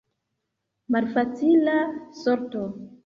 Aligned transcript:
Malfacila 0.95 1.79
sorto. 2.21 2.65